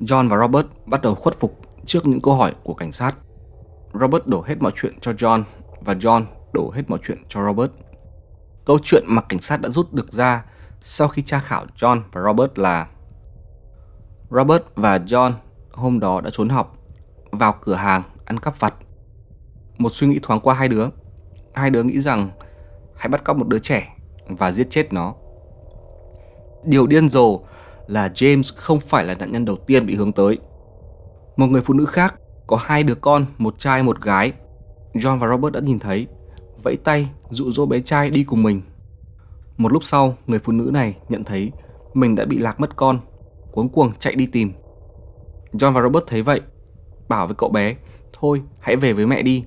John 0.00 0.28
và 0.28 0.36
Robert 0.36 0.66
bắt 0.86 1.02
đầu 1.02 1.14
khuất 1.14 1.40
phục 1.40 1.60
trước 1.84 2.06
những 2.06 2.20
câu 2.20 2.34
hỏi 2.34 2.54
của 2.64 2.74
cảnh 2.74 2.92
sát. 2.92 3.16
Robert 4.00 4.26
đổ 4.26 4.42
hết 4.46 4.54
mọi 4.60 4.72
chuyện 4.76 5.00
cho 5.00 5.12
John 5.12 5.42
và 5.86 5.94
John 5.94 6.24
đổ 6.52 6.70
hết 6.74 6.82
mọi 6.88 6.98
chuyện 7.06 7.22
cho 7.28 7.44
Robert. 7.46 7.70
Câu 8.64 8.78
chuyện 8.82 9.04
mà 9.06 9.22
cảnh 9.22 9.38
sát 9.38 9.60
đã 9.60 9.68
rút 9.68 9.92
được 9.92 10.12
ra 10.12 10.44
sau 10.80 11.08
khi 11.08 11.22
tra 11.22 11.38
khảo 11.38 11.66
John 11.76 12.00
và 12.12 12.22
Robert 12.22 12.58
là 12.58 12.88
Robert 14.30 14.62
và 14.74 14.98
John 14.98 15.32
hôm 15.72 16.00
đó 16.00 16.20
đã 16.20 16.30
trốn 16.32 16.48
học 16.48 16.76
vào 17.30 17.54
cửa 17.60 17.74
hàng 17.74 18.02
ăn 18.24 18.40
cắp 18.40 18.60
vặt. 18.60 18.74
Một 19.78 19.92
suy 19.92 20.06
nghĩ 20.06 20.18
thoáng 20.22 20.40
qua 20.40 20.54
hai 20.54 20.68
đứa. 20.68 20.88
Hai 21.54 21.70
đứa 21.70 21.82
nghĩ 21.82 22.00
rằng 22.00 22.30
hãy 22.96 23.08
bắt 23.08 23.24
cóc 23.24 23.36
một 23.36 23.48
đứa 23.48 23.58
trẻ 23.58 23.96
và 24.28 24.52
giết 24.52 24.66
chết 24.70 24.92
nó. 24.92 25.14
Điều 26.64 26.86
điên 26.86 27.08
rồ 27.08 27.40
là 27.86 28.08
James 28.08 28.54
không 28.56 28.80
phải 28.80 29.04
là 29.04 29.14
nạn 29.14 29.32
nhân 29.32 29.44
đầu 29.44 29.56
tiên 29.56 29.86
bị 29.86 29.94
hướng 29.94 30.12
tới. 30.12 30.38
Một 31.36 31.46
người 31.46 31.62
phụ 31.62 31.74
nữ 31.74 31.84
khác 31.84 32.14
có 32.46 32.56
hai 32.56 32.82
đứa 32.82 32.94
con, 32.94 33.26
một 33.38 33.58
trai 33.58 33.82
một 33.82 34.00
gái. 34.00 34.32
John 34.96 35.18
và 35.18 35.28
Robert 35.28 35.54
đã 35.54 35.60
nhìn 35.60 35.78
thấy, 35.78 36.06
vẫy 36.62 36.76
tay 36.76 37.10
dụ 37.30 37.50
dỗ 37.50 37.66
bé 37.66 37.80
trai 37.80 38.10
đi 38.10 38.24
cùng 38.24 38.42
mình. 38.42 38.62
Một 39.56 39.72
lúc 39.72 39.84
sau, 39.84 40.16
người 40.26 40.38
phụ 40.38 40.52
nữ 40.52 40.70
này 40.72 40.96
nhận 41.08 41.24
thấy 41.24 41.52
mình 41.94 42.14
đã 42.14 42.24
bị 42.24 42.38
lạc 42.38 42.60
mất 42.60 42.76
con, 42.76 43.00
cuống 43.52 43.68
cuồng 43.68 43.92
chạy 43.98 44.14
đi 44.14 44.26
tìm. 44.26 44.52
John 45.52 45.72
và 45.72 45.82
Robert 45.82 46.04
thấy 46.06 46.22
vậy, 46.22 46.40
bảo 47.08 47.26
với 47.26 47.36
cậu 47.38 47.50
bé, 47.50 47.76
thôi 48.12 48.42
hãy 48.58 48.76
về 48.76 48.92
với 48.92 49.06
mẹ 49.06 49.22
đi. 49.22 49.44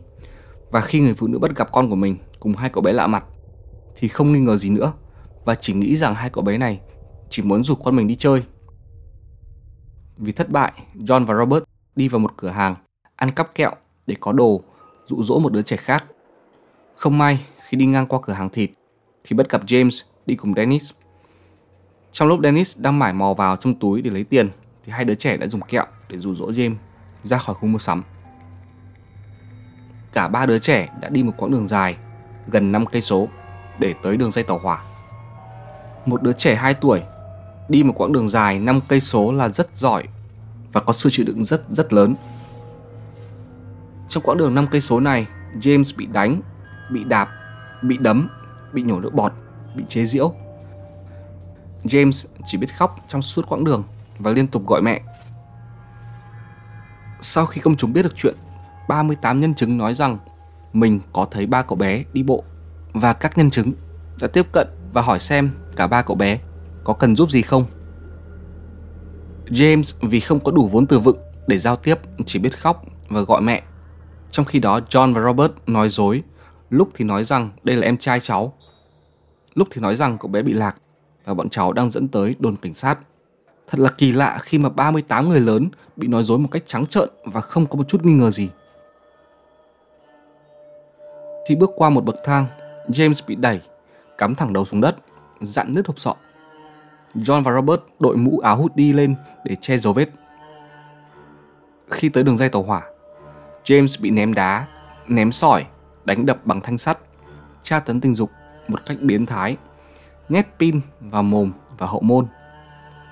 Và 0.71 0.81
khi 0.81 0.99
người 0.99 1.13
phụ 1.13 1.27
nữ 1.27 1.39
bắt 1.39 1.55
gặp 1.55 1.69
con 1.71 1.89
của 1.89 1.95
mình 1.95 2.17
cùng 2.39 2.53
hai 2.53 2.69
cậu 2.69 2.81
bé 2.81 2.93
lạ 2.93 3.07
mặt, 3.07 3.25
thì 3.95 4.07
không 4.07 4.31
nghi 4.31 4.39
ngờ 4.39 4.57
gì 4.57 4.69
nữa 4.69 4.93
và 5.45 5.55
chỉ 5.55 5.73
nghĩ 5.73 5.95
rằng 5.95 6.15
hai 6.15 6.29
cậu 6.29 6.43
bé 6.43 6.57
này 6.57 6.79
chỉ 7.29 7.43
muốn 7.43 7.63
rủ 7.63 7.75
con 7.75 7.95
mình 7.95 8.07
đi 8.07 8.15
chơi. 8.15 8.43
Vì 10.17 10.31
thất 10.31 10.49
bại, 10.49 10.73
John 10.95 11.25
và 11.25 11.35
Robert 11.35 11.63
đi 11.95 12.07
vào 12.07 12.19
một 12.19 12.37
cửa 12.37 12.49
hàng 12.49 12.75
ăn 13.15 13.31
cắp 13.31 13.55
kẹo 13.55 13.71
để 14.07 14.15
có 14.19 14.31
đồ 14.31 14.61
dụ 15.09 15.23
dỗ 15.23 15.39
một 15.39 15.53
đứa 15.53 15.61
trẻ 15.61 15.75
khác. 15.75 16.05
Không 16.95 17.17
may, 17.17 17.45
khi 17.67 17.77
đi 17.77 17.85
ngang 17.85 18.07
qua 18.07 18.19
cửa 18.23 18.33
hàng 18.33 18.49
thịt 18.49 18.69
thì 19.23 19.35
bắt 19.35 19.49
gặp 19.49 19.65
James 19.65 20.03
đi 20.25 20.35
cùng 20.35 20.53
Dennis. 20.55 20.91
Trong 22.11 22.27
lúc 22.27 22.39
Dennis 22.43 22.79
đang 22.79 22.99
mải 22.99 23.13
mò 23.13 23.33
vào 23.33 23.55
trong 23.55 23.79
túi 23.79 24.01
để 24.01 24.11
lấy 24.11 24.23
tiền 24.23 24.49
thì 24.85 24.91
hai 24.91 25.05
đứa 25.05 25.15
trẻ 25.15 25.37
đã 25.37 25.47
dùng 25.47 25.61
kẹo 25.61 25.85
để 26.09 26.19
dụ 26.19 26.33
dỗ 26.33 26.45
James 26.45 26.75
ra 27.23 27.37
khỏi 27.37 27.55
khu 27.55 27.67
mua 27.67 27.77
sắm. 27.77 28.03
Cả 30.13 30.27
ba 30.27 30.45
đứa 30.45 30.59
trẻ 30.59 30.89
đã 31.01 31.09
đi 31.09 31.23
một 31.23 31.33
quãng 31.37 31.51
đường 31.51 31.67
dài, 31.67 31.97
gần 32.47 32.71
5 32.71 32.85
cây 32.85 33.01
số 33.01 33.27
để 33.79 33.95
tới 34.03 34.17
đường 34.17 34.31
dây 34.31 34.43
tàu 34.43 34.57
hỏa. 34.57 34.83
Một 36.05 36.23
đứa 36.23 36.33
trẻ 36.33 36.55
2 36.55 36.73
tuổi 36.73 37.01
đi 37.69 37.83
một 37.83 37.93
quãng 37.97 38.13
đường 38.13 38.29
dài 38.29 38.59
5 38.59 38.79
cây 38.87 38.99
số 38.99 39.31
là 39.31 39.49
rất 39.49 39.77
giỏi 39.77 40.03
và 40.73 40.81
có 40.81 40.93
sự 40.93 41.09
chịu 41.09 41.25
đựng 41.25 41.45
rất 41.45 41.63
rất 41.69 41.93
lớn. 41.93 42.15
Trong 44.09 44.23
quãng 44.23 44.37
đường 44.37 44.55
5 44.55 44.67
cây 44.71 44.81
số 44.81 44.99
này, 44.99 45.27
James 45.61 45.97
bị 45.97 46.05
đánh, 46.05 46.41
bị 46.91 47.03
đạp, 47.03 47.29
bị 47.81 47.97
đấm, 47.97 48.29
bị 48.73 48.81
nhổ 48.81 48.99
nước 48.99 49.13
bọt, 49.13 49.33
bị 49.75 49.83
chế 49.87 50.05
giễu. 50.05 50.33
James 51.83 52.27
chỉ 52.45 52.57
biết 52.57 52.77
khóc 52.77 52.95
trong 53.07 53.21
suốt 53.21 53.47
quãng 53.49 53.63
đường 53.63 53.83
và 54.19 54.31
liên 54.31 54.47
tục 54.47 54.67
gọi 54.67 54.81
mẹ. 54.81 55.01
Sau 57.19 57.45
khi 57.45 57.61
công 57.61 57.75
chúng 57.75 57.93
biết 57.93 58.01
được 58.01 58.15
chuyện, 58.15 58.35
38 58.87 59.39
nhân 59.39 59.53
chứng 59.53 59.77
nói 59.77 59.93
rằng 59.93 60.17
mình 60.73 60.99
có 61.13 61.27
thấy 61.31 61.45
ba 61.45 61.61
cậu 61.61 61.75
bé 61.75 62.03
đi 62.13 62.23
bộ 62.23 62.43
và 62.93 63.13
các 63.13 63.37
nhân 63.37 63.49
chứng 63.49 63.71
đã 64.21 64.27
tiếp 64.27 64.45
cận 64.51 64.67
và 64.93 65.01
hỏi 65.01 65.19
xem 65.19 65.51
cả 65.75 65.87
ba 65.87 66.01
cậu 66.01 66.15
bé 66.15 66.39
có 66.83 66.93
cần 66.93 67.15
giúp 67.15 67.31
gì 67.31 67.41
không. 67.41 67.65
James 69.45 69.97
vì 70.01 70.19
không 70.19 70.39
có 70.39 70.51
đủ 70.51 70.67
vốn 70.67 70.85
từ 70.85 70.99
vựng 70.99 71.17
để 71.47 71.57
giao 71.57 71.75
tiếp 71.75 71.95
chỉ 72.25 72.39
biết 72.39 72.59
khóc 72.59 72.83
và 73.09 73.21
gọi 73.21 73.41
mẹ. 73.41 73.63
Trong 74.31 74.45
khi 74.45 74.59
đó 74.59 74.79
John 74.89 75.13
và 75.13 75.21
Robert 75.21 75.51
nói 75.67 75.89
dối, 75.89 76.23
lúc 76.69 76.89
thì 76.93 77.05
nói 77.05 77.23
rằng 77.23 77.49
đây 77.63 77.75
là 77.75 77.85
em 77.85 77.97
trai 77.97 78.19
cháu, 78.19 78.53
lúc 79.55 79.67
thì 79.71 79.81
nói 79.81 79.95
rằng 79.95 80.17
cậu 80.17 80.31
bé 80.31 80.41
bị 80.41 80.53
lạc 80.53 80.75
và 81.25 81.33
bọn 81.33 81.49
cháu 81.49 81.73
đang 81.73 81.89
dẫn 81.89 82.07
tới 82.07 82.35
đồn 82.39 82.55
cảnh 82.55 82.73
sát. 82.73 82.99
Thật 83.67 83.79
là 83.79 83.89
kỳ 83.89 84.11
lạ 84.11 84.39
khi 84.41 84.57
mà 84.57 84.69
38 84.69 85.29
người 85.29 85.39
lớn 85.39 85.69
bị 85.95 86.07
nói 86.07 86.23
dối 86.23 86.39
một 86.39 86.47
cách 86.51 86.63
trắng 86.65 86.85
trợn 86.85 87.09
và 87.23 87.41
không 87.41 87.65
có 87.65 87.75
một 87.75 87.87
chút 87.87 88.05
nghi 88.05 88.13
ngờ 88.13 88.31
gì. 88.31 88.49
Khi 91.47 91.55
bước 91.55 91.71
qua 91.75 91.89
một 91.89 92.05
bậc 92.05 92.15
thang, 92.23 92.45
James 92.87 93.21
bị 93.27 93.35
đẩy, 93.35 93.61
cắm 94.17 94.35
thẳng 94.35 94.53
đầu 94.53 94.65
xuống 94.65 94.81
đất, 94.81 94.95
dặn 95.41 95.73
nứt 95.73 95.87
hộp 95.87 95.99
sọ. 95.99 96.15
John 97.15 97.43
và 97.43 97.53
Robert 97.53 97.81
đội 97.99 98.17
mũ 98.17 98.39
áo 98.39 98.57
hút 98.57 98.75
đi 98.75 98.93
lên 98.93 99.15
để 99.45 99.55
che 99.55 99.77
dấu 99.77 99.93
vết. 99.93 100.09
Khi 101.89 102.09
tới 102.09 102.23
đường 102.23 102.37
dây 102.37 102.49
tàu 102.49 102.63
hỏa, 102.63 102.83
James 103.69 104.01
bị 104.01 104.09
ném 104.11 104.33
đá, 104.33 104.65
ném 105.07 105.31
sỏi, 105.31 105.65
đánh 106.05 106.25
đập 106.25 106.45
bằng 106.45 106.61
thanh 106.61 106.77
sắt, 106.77 106.97
tra 107.63 107.79
tấn 107.79 108.01
tình 108.01 108.13
dục 108.13 108.31
một 108.67 108.85
cách 108.85 108.97
biến 109.01 109.25
thái, 109.25 109.57
nhét 110.29 110.47
pin 110.59 110.81
vào 110.99 111.23
mồm 111.23 111.51
và 111.77 111.87
hậu 111.87 112.01
môn. 112.01 112.27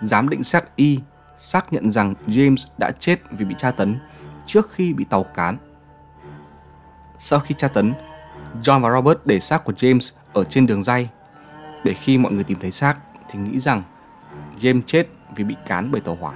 Giám 0.02 0.30
định 0.30 0.44
xác 0.44 0.76
y 0.76 1.00
xác 1.36 1.74
nhận 1.74 1.92
rằng 1.92 2.14
James 2.28 2.68
đã 2.78 2.92
chết 2.92 3.20
vì 3.32 3.46
bị 3.46 3.56
tra 3.58 3.72
tấn 3.72 4.00
trước 4.46 4.72
khi 4.72 4.94
bị 4.94 5.06
tàu 5.10 5.24
cán. 5.24 5.58
Sau 7.18 7.40
khi 7.40 7.56
tra 7.58 7.68
tấn, 7.68 7.94
John 8.64 8.82
và 8.82 8.92
Robert 8.92 9.20
để 9.26 9.40
xác 9.40 9.64
của 9.64 9.74
James 9.74 10.16
ở 10.34 10.44
trên 10.44 10.68
đường 10.68 10.84
dây 10.84 11.10
để 11.84 11.94
khi 11.94 12.18
mọi 12.18 12.32
người 12.32 12.44
tìm 12.44 12.60
thấy 12.60 12.72
xác 12.72 12.98
thì 13.30 13.40
nghĩ 13.40 13.60
rằng 13.60 13.84
James 14.60 14.82
chết 14.86 15.08
vì 15.36 15.44
bị 15.44 15.56
cán 15.66 15.92
bởi 15.92 16.02
tàu 16.02 16.16
hỏa. 16.16 16.34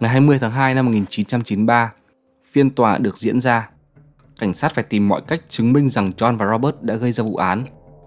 Ngày 0.00 0.10
20 0.10 0.38
tháng 0.38 0.50
2 0.50 0.74
năm 0.74 0.86
1993, 0.86 1.92
phiên 2.50 2.70
tòa 2.70 2.98
được 2.98 3.16
diễn 3.16 3.40
ra. 3.40 3.70
Cảnh 4.38 4.54
sát 4.54 4.74
phải 4.74 4.84
tìm 4.84 5.08
mọi 5.08 5.22
cách 5.26 5.40
chứng 5.48 5.72
minh 5.72 5.88
rằng 5.88 6.12
John 6.16 6.36
và 6.36 6.46
Robert 6.46 6.76
đã 6.80 6.94
gây 6.94 7.12
ra 7.12 7.24
vụ 7.24 7.36
án, 7.36 7.64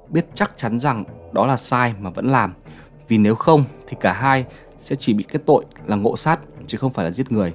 biết 0.09 0.25
chắc 0.33 0.57
chắn 0.57 0.79
rằng 0.79 1.03
đó 1.33 1.45
là 1.45 1.57
sai 1.57 1.93
mà 1.99 2.09
vẫn 2.09 2.31
làm, 2.31 2.53
vì 3.07 3.17
nếu 3.17 3.35
không 3.35 3.63
thì 3.87 3.97
cả 3.99 4.13
hai 4.13 4.45
sẽ 4.79 4.95
chỉ 4.95 5.13
bị 5.13 5.23
kết 5.23 5.39
tội 5.45 5.65
là 5.85 5.95
ngộ 5.95 6.17
sát 6.17 6.39
chứ 6.65 6.77
không 6.77 6.93
phải 6.93 7.05
là 7.05 7.11
giết 7.11 7.31
người. 7.31 7.53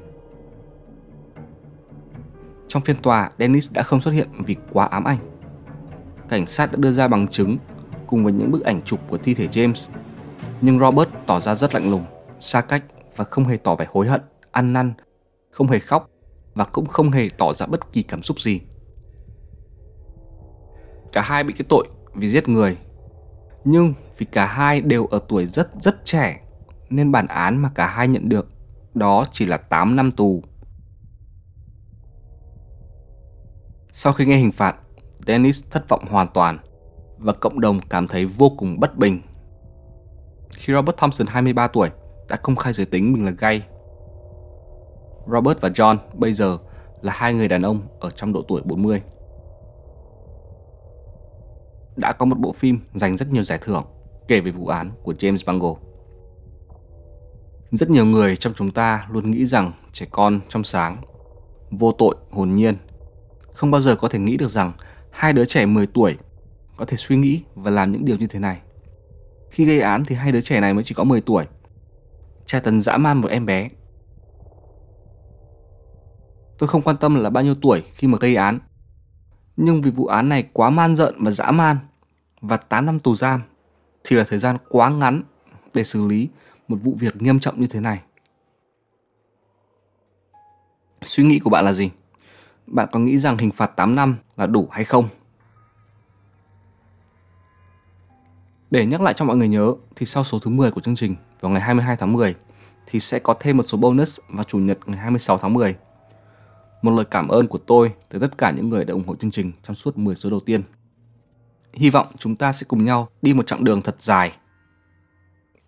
Trong 2.68 2.82
phiên 2.82 2.96
tòa, 2.96 3.30
Dennis 3.38 3.72
đã 3.72 3.82
không 3.82 4.00
xuất 4.00 4.10
hiện 4.10 4.28
vì 4.46 4.56
quá 4.72 4.86
ám 4.86 5.04
ảnh. 5.04 5.18
Cảnh 6.28 6.46
sát 6.46 6.72
đã 6.72 6.76
đưa 6.76 6.92
ra 6.92 7.08
bằng 7.08 7.28
chứng 7.28 7.58
cùng 8.06 8.24
với 8.24 8.32
những 8.32 8.50
bức 8.50 8.64
ảnh 8.64 8.82
chụp 8.82 9.00
của 9.08 9.18
thi 9.18 9.34
thể 9.34 9.46
James. 9.46 9.90
Nhưng 10.60 10.78
Robert 10.78 11.08
tỏ 11.26 11.40
ra 11.40 11.54
rất 11.54 11.74
lạnh 11.74 11.90
lùng, 11.90 12.04
xa 12.38 12.60
cách 12.60 12.82
và 13.16 13.24
không 13.24 13.44
hề 13.44 13.56
tỏ 13.56 13.74
vẻ 13.74 13.86
hối 13.92 14.08
hận, 14.08 14.20
ăn 14.50 14.72
năn, 14.72 14.94
không 15.50 15.68
hề 15.68 15.78
khóc 15.78 16.10
và 16.54 16.64
cũng 16.64 16.86
không 16.86 17.10
hề 17.10 17.28
tỏ 17.38 17.52
ra 17.52 17.66
bất 17.66 17.92
kỳ 17.92 18.02
cảm 18.02 18.22
xúc 18.22 18.40
gì. 18.40 18.60
Cả 21.12 21.22
hai 21.22 21.44
bị 21.44 21.52
cái 21.52 21.66
tội 21.68 21.88
vì 22.14 22.28
giết 22.28 22.48
người. 22.48 22.76
Nhưng 23.64 23.94
vì 24.18 24.26
cả 24.26 24.46
hai 24.46 24.80
đều 24.80 25.06
ở 25.06 25.20
tuổi 25.28 25.46
rất 25.46 25.70
rất 25.80 26.04
trẻ 26.04 26.40
nên 26.90 27.12
bản 27.12 27.26
án 27.26 27.62
mà 27.62 27.70
cả 27.74 27.86
hai 27.86 28.08
nhận 28.08 28.28
được 28.28 28.48
đó 28.94 29.24
chỉ 29.30 29.46
là 29.46 29.56
8 29.56 29.96
năm 29.96 30.10
tù. 30.10 30.42
Sau 33.92 34.12
khi 34.12 34.26
nghe 34.26 34.36
hình 34.36 34.52
phạt, 34.52 34.76
Dennis 35.26 35.64
thất 35.70 35.88
vọng 35.88 36.04
hoàn 36.10 36.28
toàn 36.34 36.58
và 37.18 37.32
cộng 37.32 37.60
đồng 37.60 37.80
cảm 37.90 38.08
thấy 38.08 38.24
vô 38.24 38.50
cùng 38.58 38.80
bất 38.80 38.96
bình. 38.96 39.20
Khi 40.56 40.72
Robert 40.72 40.96
Thompson 40.96 41.26
23 41.26 41.68
tuổi 41.68 41.90
đã 42.28 42.36
công 42.36 42.56
khai 42.56 42.72
giới 42.72 42.86
tính 42.86 43.12
mình 43.12 43.24
là 43.24 43.32
gay. 43.38 43.62
Robert 45.32 45.60
và 45.60 45.68
John 45.68 45.96
bây 46.14 46.32
giờ 46.32 46.58
là 47.02 47.12
hai 47.12 47.34
người 47.34 47.48
đàn 47.48 47.62
ông 47.62 47.80
ở 48.00 48.10
trong 48.10 48.32
độ 48.32 48.42
tuổi 48.48 48.62
40. 48.64 49.02
Đã 51.96 52.12
có 52.12 52.26
một 52.26 52.38
bộ 52.38 52.52
phim 52.52 52.80
giành 52.94 53.16
rất 53.16 53.32
nhiều 53.32 53.42
giải 53.42 53.58
thưởng 53.62 53.84
kể 54.28 54.40
về 54.40 54.50
vụ 54.50 54.66
án 54.66 54.90
của 55.02 55.12
James 55.12 55.38
Bangle. 55.46 55.74
Rất 57.70 57.90
nhiều 57.90 58.04
người 58.04 58.36
trong 58.36 58.52
chúng 58.56 58.70
ta 58.70 59.06
luôn 59.10 59.30
nghĩ 59.30 59.46
rằng 59.46 59.72
trẻ 59.92 60.06
con 60.10 60.40
trong 60.48 60.64
sáng, 60.64 60.96
vô 61.70 61.92
tội, 61.92 62.16
hồn 62.30 62.52
nhiên, 62.52 62.76
không 63.52 63.70
bao 63.70 63.80
giờ 63.80 63.96
có 63.96 64.08
thể 64.08 64.18
nghĩ 64.18 64.36
được 64.36 64.50
rằng 64.50 64.72
hai 65.10 65.32
đứa 65.32 65.44
trẻ 65.44 65.66
10 65.66 65.86
tuổi 65.86 66.16
có 66.76 66.84
thể 66.84 66.96
suy 66.96 67.16
nghĩ 67.16 67.42
và 67.54 67.70
làm 67.70 67.90
những 67.90 68.04
điều 68.04 68.16
như 68.16 68.26
thế 68.26 68.38
này. 68.38 68.60
Khi 69.50 69.64
gây 69.64 69.80
án 69.80 70.04
thì 70.04 70.14
hai 70.14 70.32
đứa 70.32 70.40
trẻ 70.40 70.60
này 70.60 70.74
mới 70.74 70.84
chỉ 70.84 70.94
có 70.94 71.04
10 71.04 71.20
tuổi. 71.20 71.44
Tra 72.46 72.60
tấn 72.60 72.80
dã 72.80 72.96
man 72.96 73.20
một 73.20 73.28
em 73.28 73.46
bé. 73.46 73.68
Tôi 76.58 76.68
không 76.68 76.82
quan 76.82 76.96
tâm 76.96 77.14
là 77.14 77.30
bao 77.30 77.44
nhiêu 77.44 77.54
tuổi 77.54 77.82
khi 77.94 78.08
mà 78.08 78.18
gây 78.20 78.36
án. 78.36 78.58
Nhưng 79.56 79.82
vì 79.82 79.90
vụ 79.90 80.06
án 80.06 80.28
này 80.28 80.48
quá 80.52 80.70
man 80.70 80.96
rợn 80.96 81.14
và 81.18 81.30
dã 81.30 81.50
man 81.50 81.76
và 82.40 82.56
8 82.56 82.86
năm 82.86 82.98
tù 82.98 83.14
giam, 83.14 83.42
thì 84.04 84.16
là 84.16 84.24
thời 84.24 84.38
gian 84.38 84.56
quá 84.68 84.90
ngắn 84.90 85.22
để 85.74 85.84
xử 85.84 86.06
lý 86.06 86.28
một 86.68 86.76
vụ 86.82 86.94
việc 86.98 87.22
nghiêm 87.22 87.40
trọng 87.40 87.60
như 87.60 87.66
thế 87.66 87.80
này. 87.80 88.00
Suy 91.02 91.24
nghĩ 91.24 91.38
của 91.38 91.50
bạn 91.50 91.64
là 91.64 91.72
gì? 91.72 91.90
Bạn 92.66 92.88
có 92.92 93.00
nghĩ 93.00 93.18
rằng 93.18 93.38
hình 93.38 93.50
phạt 93.50 93.66
8 93.66 93.94
năm 93.94 94.16
là 94.36 94.46
đủ 94.46 94.68
hay 94.70 94.84
không? 94.84 95.08
Để 98.70 98.86
nhắc 98.86 99.00
lại 99.00 99.14
cho 99.14 99.24
mọi 99.24 99.36
người 99.36 99.48
nhớ 99.48 99.74
thì 99.96 100.06
sau 100.06 100.24
số 100.24 100.38
thứ 100.38 100.50
10 100.50 100.70
của 100.70 100.80
chương 100.80 100.94
trình 100.94 101.14
vào 101.40 101.52
ngày 101.52 101.60
22 101.60 101.96
tháng 101.96 102.12
10 102.12 102.34
thì 102.86 103.00
sẽ 103.00 103.18
có 103.18 103.34
thêm 103.40 103.56
một 103.56 103.62
số 103.62 103.78
bonus 103.78 104.20
vào 104.28 104.44
chủ 104.44 104.58
nhật 104.58 104.78
ngày 104.86 104.98
26 104.98 105.38
tháng 105.38 105.52
10. 105.54 105.74
Một 106.82 106.90
lời 106.90 107.04
cảm 107.10 107.28
ơn 107.28 107.46
của 107.46 107.58
tôi 107.58 107.92
tới 108.08 108.20
tất 108.20 108.38
cả 108.38 108.50
những 108.50 108.68
người 108.68 108.84
đã 108.84 108.92
ủng 108.92 109.04
hộ 109.06 109.14
chương 109.14 109.30
trình 109.30 109.52
trong 109.62 109.76
suốt 109.76 109.98
10 109.98 110.14
số 110.14 110.30
đầu 110.30 110.40
tiên. 110.40 110.62
Hy 111.72 111.90
vọng 111.90 112.06
chúng 112.18 112.36
ta 112.36 112.52
sẽ 112.52 112.64
cùng 112.68 112.84
nhau 112.84 113.08
đi 113.22 113.34
một 113.34 113.46
chặng 113.46 113.64
đường 113.64 113.82
thật 113.82 113.96
dài. 113.98 114.32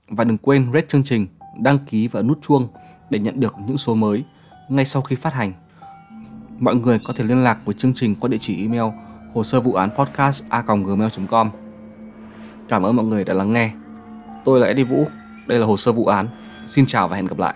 Và 0.08 0.24
đừng 0.24 0.38
quên 0.38 0.70
rate 0.74 0.86
chương 0.88 1.02
trình, 1.02 1.26
đăng 1.58 1.78
ký 1.78 2.08
và 2.08 2.22
nút 2.22 2.38
chuông 2.42 2.68
để 3.10 3.18
nhận 3.18 3.40
được 3.40 3.54
những 3.66 3.78
số 3.78 3.94
mới 3.94 4.24
ngay 4.68 4.84
sau 4.84 5.02
khi 5.02 5.16
phát 5.16 5.34
hành. 5.34 5.52
Mọi 6.58 6.74
người 6.74 6.98
có 7.04 7.12
thể 7.12 7.24
liên 7.24 7.44
lạc 7.44 7.58
với 7.64 7.74
chương 7.74 7.94
trình 7.94 8.14
qua 8.14 8.28
địa 8.28 8.38
chỉ 8.40 8.60
email 8.60 8.94
hồ 9.34 9.44
sơ 9.44 9.60
vụ 9.60 9.72
án 9.72 9.90
podcast 9.90 10.44
a 10.48 10.62
gmail.com. 10.62 11.65
Cảm 12.68 12.82
ơn 12.82 12.96
mọi 12.96 13.06
người 13.06 13.24
đã 13.24 13.34
lắng 13.34 13.52
nghe. 13.52 13.70
Tôi 14.44 14.60
là 14.60 14.66
Eddie 14.66 14.84
Vũ, 14.84 15.06
đây 15.46 15.58
là 15.58 15.66
hồ 15.66 15.76
sơ 15.76 15.92
vụ 15.92 16.06
án. 16.06 16.28
Xin 16.66 16.86
chào 16.86 17.08
và 17.08 17.16
hẹn 17.16 17.26
gặp 17.26 17.38
lại. 17.38 17.54